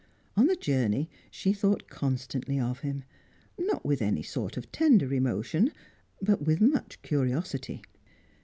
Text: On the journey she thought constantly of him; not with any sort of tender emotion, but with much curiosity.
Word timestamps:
On 0.35 0.47
the 0.47 0.55
journey 0.55 1.11
she 1.29 1.53
thought 1.53 1.87
constantly 1.87 2.59
of 2.59 2.79
him; 2.79 3.03
not 3.55 3.85
with 3.85 4.01
any 4.01 4.23
sort 4.23 4.57
of 4.57 4.71
tender 4.71 5.13
emotion, 5.13 5.71
but 6.19 6.43
with 6.43 6.59
much 6.59 6.99
curiosity. 7.03 7.83